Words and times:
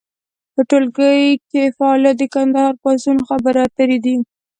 په 0.53 0.61
ټولګي 0.69 1.17
کې 1.49 1.63
فعالیت 1.77 2.15
د 2.19 2.23
کندهار 2.35 2.73
پاڅون 2.81 3.17
خبرې 3.29 3.59
اترې 3.65 3.97
دي. 4.05 4.15